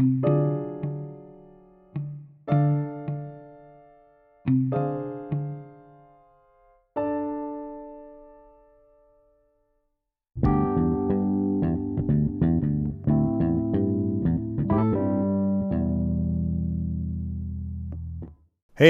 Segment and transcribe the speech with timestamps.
[0.00, 0.06] Hey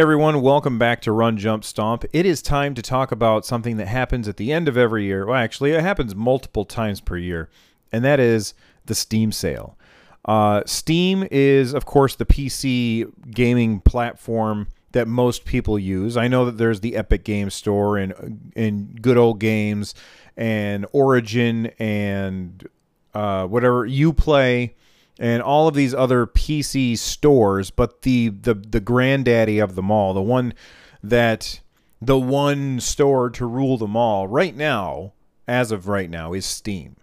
[0.00, 2.04] everyone, welcome back to Run Jump Stomp.
[2.12, 5.24] It is time to talk about something that happens at the end of every year.
[5.26, 7.48] Well, actually, it happens multiple times per year,
[7.92, 8.54] and that is
[8.86, 9.78] the Steam sale.
[10.26, 16.16] Uh, Steam is, of course, the PC gaming platform that most people use.
[16.16, 19.94] I know that there's the Epic Game Store and and Good Old Games
[20.36, 22.66] and Origin and
[23.14, 23.86] uh, whatever
[24.16, 24.74] play,
[25.18, 30.12] and all of these other PC stores, but the the the granddaddy of them all,
[30.12, 30.52] the one
[31.02, 31.60] that
[32.00, 35.12] the one store to rule them all right now,
[35.46, 36.96] as of right now, is Steam.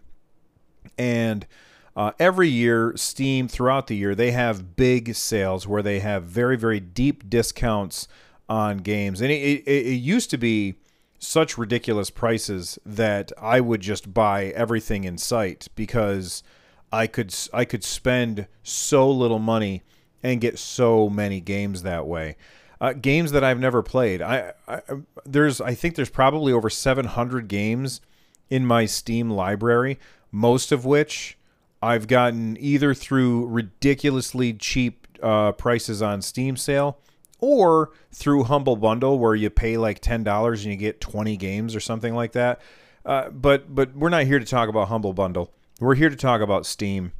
[0.97, 1.47] And
[1.95, 6.57] uh, every year, Steam throughout the year, they have big sales where they have very
[6.57, 8.07] very deep discounts
[8.49, 10.75] on games, and it, it, it used to be
[11.23, 16.43] such ridiculous prices that I would just buy everything in sight because
[16.91, 19.83] I could I could spend so little money
[20.21, 22.35] and get so many games that way.
[22.79, 24.21] Uh, games that I've never played.
[24.21, 24.81] I, I
[25.25, 28.01] there's I think there's probably over 700 games
[28.49, 29.99] in my Steam library,
[30.31, 31.37] most of which
[31.83, 36.97] I've gotten either through ridiculously cheap uh, prices on Steam sale
[37.39, 41.75] or through Humble Bundle where you pay like ten dollars and you get 20 games
[41.75, 42.61] or something like that.
[43.05, 45.51] Uh, but but we're not here to talk about Humble Bundle.
[45.81, 47.11] We're here to talk about Steam.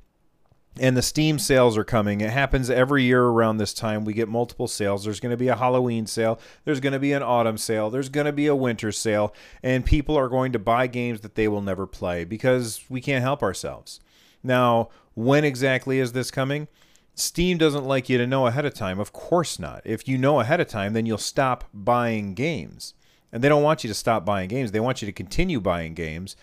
[0.80, 2.22] And the Steam sales are coming.
[2.22, 4.06] It happens every year around this time.
[4.06, 5.04] We get multiple sales.
[5.04, 6.40] There's going to be a Halloween sale.
[6.66, 7.92] There's going to be an autumn sale.
[7.92, 9.36] There's going to be a winter sale.
[9.62, 13.22] And people are going to buy games that they will never play because we can't
[13.22, 14.00] help ourselves.
[14.44, 16.68] Now, when exactly is this coming?
[17.16, 19.00] Steam doesn't like you to know ahead of time.
[19.00, 19.82] Of course not.
[19.86, 22.96] If you know ahead of time, then you'll stop buying games.
[23.32, 25.94] And they don't want you to stop buying games, they want you to continue buying
[25.94, 26.36] games.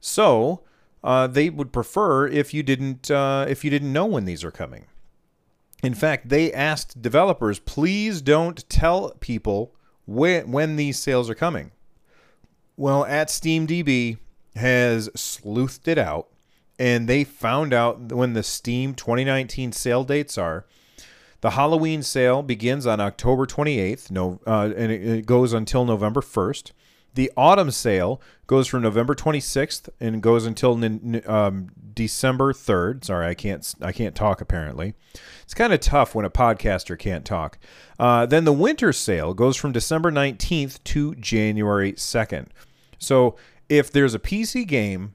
[0.00, 0.62] So,
[1.04, 4.50] uh, they would prefer if you didn't uh, if you didn't know when these are
[4.50, 4.86] coming.
[5.82, 9.72] In fact, they asked developers, please don't tell people
[10.04, 11.70] when when these sales are coming.
[12.76, 14.18] Well, at SteamDB
[14.56, 16.28] has sleuthed it out,
[16.78, 20.66] and they found out when the Steam 2019 sale dates are.
[21.40, 26.72] The Halloween sale begins on October 28th, no, uh, and it goes until November 1st.
[27.16, 30.72] The autumn sale goes from November 26th and goes until
[31.26, 33.06] um, December 3rd.
[33.06, 34.94] Sorry, I can't I can't talk apparently.
[35.42, 37.58] It's kind of tough when a podcaster can't talk.
[37.98, 42.48] Uh, then the winter sale goes from December 19th to January 2nd.
[42.98, 43.36] So
[43.70, 45.14] if there's a PC game,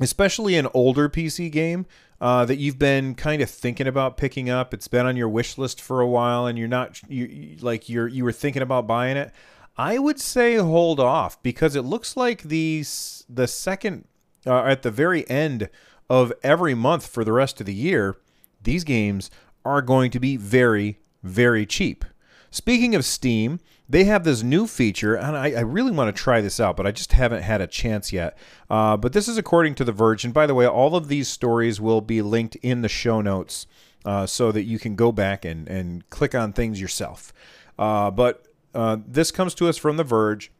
[0.00, 1.86] especially an older PC game,
[2.20, 4.74] uh, that you've been kind of thinking about picking up.
[4.74, 8.08] It's been on your wish list for a while, and you're not you like you're
[8.08, 9.32] you were thinking about buying it.
[9.76, 12.84] I would say hold off because it looks like the
[13.28, 14.06] the second
[14.46, 15.68] uh, at the very end
[16.10, 18.16] of every month for the rest of the year,
[18.62, 19.30] these games
[19.64, 22.04] are going to be very very cheap.
[22.50, 26.40] Speaking of Steam, they have this new feature, and I, I, really want to try
[26.40, 28.36] this out, but I just haven't had a chance yet.
[28.68, 30.24] Uh, but this is according to The Verge.
[30.24, 33.66] And by the way, all of these stories will be linked in the show notes
[34.04, 37.32] uh, so that you can go back and, and click on things yourself.
[37.78, 40.52] Uh, but uh, this comes to us from The Verge.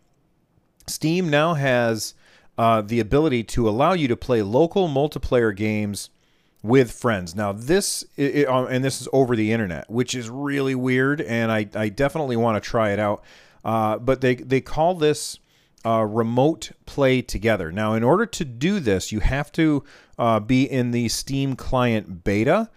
[0.87, 2.15] Steam now has
[2.57, 6.11] uh, the ability to allow you to play local multiplayer games
[6.69, 7.35] with friends.
[7.35, 11.51] Now, this it, uh, and this is over the internet, which is really weird, and
[11.51, 13.23] I, I definitely want to try it out.
[13.65, 15.39] Uh, but they they call this
[15.85, 17.73] uh, remote play together.
[17.73, 19.85] Now, in order to do this, you have to
[20.19, 22.71] uh, be in the Steam client beta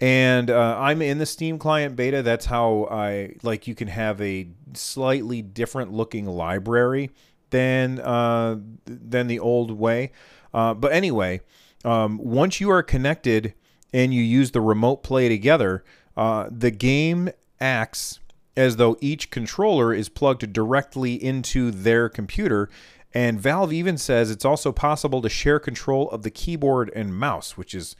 [0.00, 2.22] and uh, I'm in the Steam client beta.
[2.22, 3.66] That's how I like.
[3.66, 7.10] You can have a slightly different looking library
[7.50, 10.12] than uh, than the old way.
[10.54, 11.40] Uh, but anyway,
[11.84, 13.54] um, once you are connected
[13.92, 15.84] and you use the remote play together,
[16.16, 17.30] uh, the game
[17.60, 18.20] acts
[18.56, 22.68] as though each controller is plugged directly into their computer.
[23.14, 27.56] And Valve even says it's also possible to share control of the keyboard and mouse,
[27.56, 27.94] which is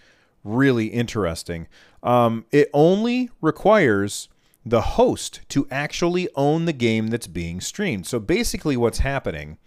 [0.44, 1.68] really interesting.
[2.02, 4.28] Um, it only requires
[4.66, 8.06] the host to actually own the game that's being streamed.
[8.06, 9.58] So basically, what's happening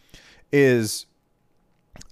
[0.52, 1.06] is,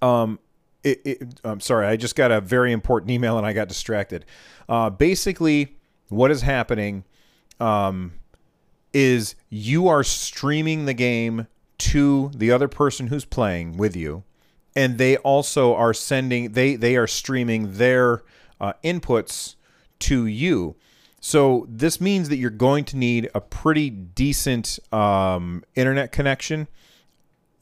[0.01, 0.39] um,
[0.83, 4.25] it, it, I'm sorry, I just got a very important email and I got distracted.
[4.67, 5.77] Uh, basically,
[6.09, 7.03] what is happening
[7.59, 8.13] um,
[8.93, 11.47] is you are streaming the game
[11.77, 14.23] to the other person who's playing with you,
[14.75, 18.23] and they also are sending they they are streaming their
[18.59, 19.55] uh, inputs
[19.99, 20.75] to you.
[21.21, 26.67] So this means that you're going to need a pretty decent um, internet connection,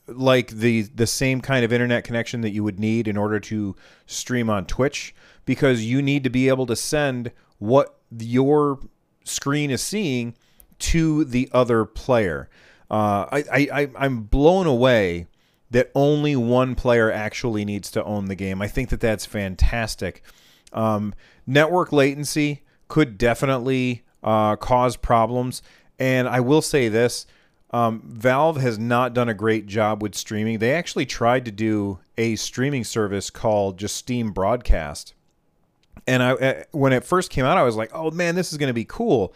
[0.07, 3.75] like the the same kind of internet connection that you would need in order to
[4.05, 5.13] stream on Twitch,
[5.45, 8.79] because you need to be able to send what your
[9.23, 10.35] screen is seeing
[10.79, 12.49] to the other player.
[12.89, 15.27] Uh, I, I I'm blown away
[15.69, 18.61] that only one player actually needs to own the game.
[18.61, 20.21] I think that that's fantastic.
[20.71, 21.13] Um,
[21.45, 25.61] network latency could definitely uh, cause problems.
[25.99, 27.25] And I will say this
[27.71, 30.59] um, Valve has not done a great job with streaming.
[30.59, 35.13] They actually tried to do a streaming service called just Steam Broadcast.
[36.05, 38.57] And I, uh, when it first came out, I was like, oh man, this is
[38.57, 39.33] going to be cool.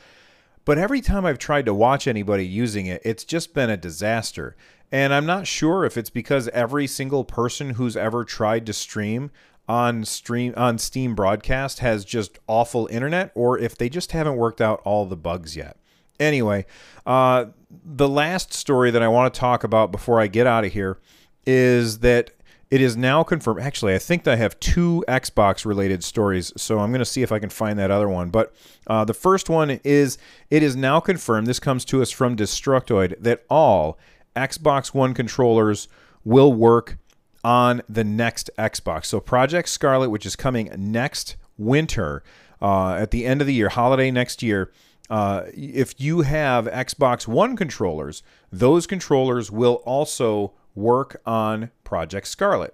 [0.63, 4.56] But every time I've tried to watch anybody using it, it's just been a disaster.
[4.92, 9.31] And I'm not sure if it's because every single person who's ever tried to stream
[9.68, 14.60] on stream on Steam broadcast has just awful internet or if they just haven't worked
[14.60, 15.77] out all the bugs yet.
[16.19, 16.66] Anyway,
[17.06, 17.45] uh,
[17.83, 21.00] the last story that I want to talk about before I get out of here
[21.45, 22.31] is that
[22.69, 23.59] it is now confirmed.
[23.59, 27.31] Actually, I think I have two Xbox related stories, so I'm going to see if
[27.31, 28.29] I can find that other one.
[28.29, 28.53] But
[28.88, 30.18] uh, the first one is
[30.50, 31.47] it is now confirmed.
[31.47, 34.00] This comes to us from Destructoid that all
[34.35, 35.89] Xbox One controllers
[36.24, 36.97] will work
[37.44, 39.06] on the next Xbox.
[39.06, 42.24] So Project Scarlett, which is coming next winter,
[42.62, 44.71] uh, at the end of the year, holiday next year.
[45.12, 52.74] Uh, if you have Xbox One controllers, those controllers will also work on Project Scarlett.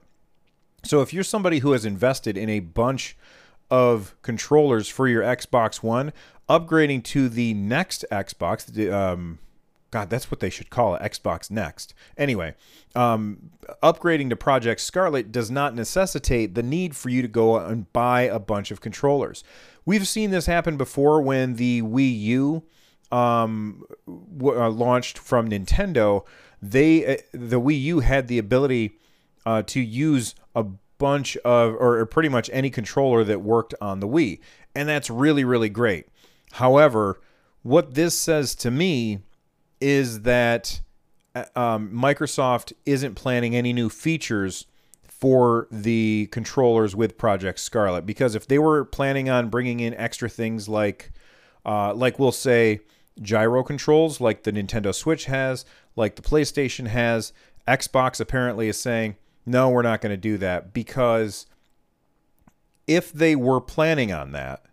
[0.83, 3.17] So if you're somebody who has invested in a bunch
[3.71, 6.13] of controllers for your Xbox One,
[6.47, 9.39] upgrading to the next Xbox, um,
[9.89, 11.93] God, that's what they should call it Xbox Next.
[12.17, 12.55] Anyway,
[12.95, 13.51] um,
[13.81, 18.21] upgrading to Project Scarlett does not necessitate the need for you to go and buy
[18.23, 19.43] a bunch of controllers.
[19.85, 22.63] We've seen this happen before when the Wii U
[23.11, 26.25] um, w- uh, launched from Nintendo.
[26.61, 28.91] They uh, the Wii U had the ability
[29.45, 30.65] uh, to use a
[30.97, 34.39] bunch of or, or pretty much any controller that worked on the Wii,
[34.75, 36.07] and that's really really great.
[36.53, 37.21] However,
[37.63, 39.19] what this says to me
[39.79, 40.81] is that
[41.35, 44.65] uh, um, Microsoft isn't planning any new features
[45.07, 48.05] for the controllers with Project Scarlett.
[48.05, 51.11] Because if they were planning on bringing in extra things like
[51.65, 52.79] uh, like we'll say
[53.21, 55.65] gyro controls like the Nintendo Switch has,
[55.95, 57.33] like the PlayStation has,
[57.67, 59.15] Xbox apparently is saying
[59.45, 60.73] no, we're not going to do that.
[60.73, 61.47] Because
[62.85, 64.65] if they were planning on that,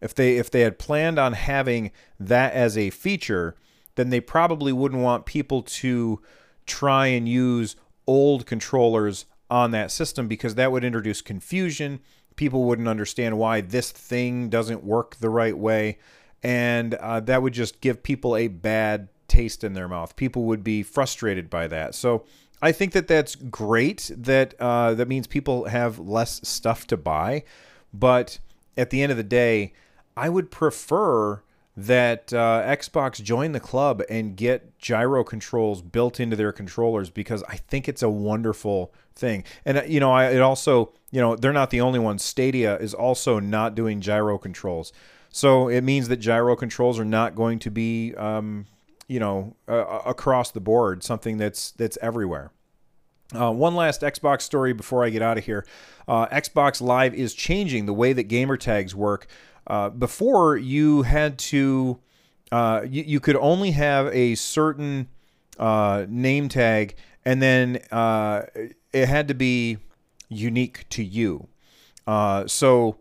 [0.00, 1.90] if they if they had planned on having
[2.20, 3.56] that as a feature,
[3.94, 6.20] then they probably wouldn't want people to
[6.66, 12.00] try and use old controllers on that system because that would introduce confusion.
[12.36, 15.98] People wouldn't understand why this thing doesn't work the right way.
[16.42, 20.16] And uh, that would just give people a bad taste in their mouth.
[20.16, 21.94] People would be frustrated by that.
[21.94, 22.24] So
[22.60, 24.10] I think that that's great.
[24.16, 27.44] That uh, that means people have less stuff to buy.
[27.92, 28.38] But
[28.76, 29.72] at the end of the day,
[30.16, 31.42] I would prefer
[31.76, 37.42] that uh, Xbox join the club and get gyro controls built into their controllers because
[37.48, 39.44] I think it's a wonderful thing.
[39.64, 42.22] And uh, you know, I, it also, you know, they're not the only ones.
[42.22, 44.92] Stadia is also not doing gyro controls,
[45.30, 48.66] so it means that gyro controls are not going to be, um,
[49.08, 52.50] you know, uh, across the board something that's that's everywhere.
[53.34, 55.64] Uh, one last Xbox story before I get out of here.
[56.06, 59.26] Uh, Xbox Live is changing the way that gamer tags work.
[59.66, 61.98] Uh, before you had to,
[62.50, 65.08] uh, you, you, could only have a certain
[65.58, 68.42] uh, name tag, and then uh,
[68.92, 69.78] it had to be
[70.28, 71.46] unique to you.
[72.06, 72.98] Uh, so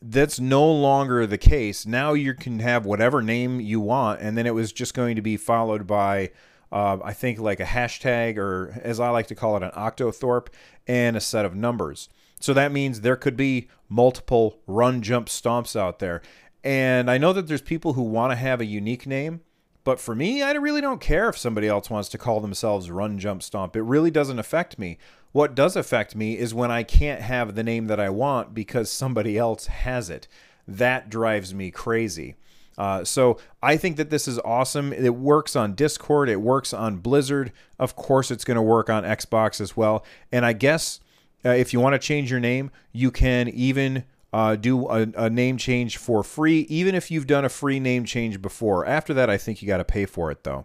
[0.00, 1.86] that's no longer the case.
[1.86, 5.22] Now you can have whatever name you want, and then it was just going to
[5.22, 6.30] be followed by.
[6.70, 10.46] Uh, I think like a hashtag, or as I like to call it, an octothorpe,
[10.86, 12.08] and a set of numbers.
[12.42, 16.22] So that means there could be multiple run jump stomps out there.
[16.64, 19.40] And I know that there's people who want to have a unique name,
[19.84, 23.18] but for me, I really don't care if somebody else wants to call themselves run
[23.18, 23.76] jump stomp.
[23.76, 24.98] It really doesn't affect me.
[25.30, 28.90] What does affect me is when I can't have the name that I want because
[28.90, 30.26] somebody else has it.
[30.66, 32.34] That drives me crazy.
[32.76, 34.92] Uh, so I think that this is awesome.
[34.92, 36.28] It works on Discord.
[36.28, 37.52] It works on Blizzard.
[37.78, 40.04] Of course, it's going to work on Xbox as well.
[40.30, 41.00] And I guess
[41.44, 45.30] uh, if you want to change your name, you can even uh, do a, a,
[45.30, 48.86] name change for free, even if you've done a free name change before.
[48.86, 50.64] After that, I think you got to pay for it, though.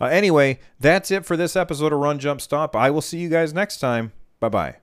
[0.00, 2.74] Uh, anyway, that's it for this episode of Run, Jump, Stop.
[2.74, 4.12] I will see you guys next time.
[4.40, 4.76] Bye bye.